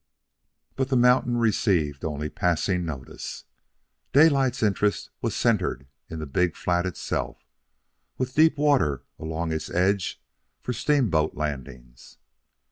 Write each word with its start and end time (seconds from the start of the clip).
But 0.75 0.89
the 0.89 0.95
mountain 0.97 1.37
received 1.37 2.03
only 2.03 2.27
passing 2.27 2.83
notice. 2.85 3.45
Daylight's 4.13 4.63
interest 4.63 5.11
was 5.21 5.35
centered 5.35 5.85
in 6.09 6.17
the 6.17 6.25
big 6.25 6.55
flat 6.55 6.87
itself, 6.87 7.45
with 8.17 8.33
deep 8.33 8.57
water 8.57 9.03
all 9.19 9.27
along 9.27 9.51
its 9.51 9.69
edge 9.69 10.19
for 10.59 10.73
steamboat 10.73 11.35
landings. 11.35 12.17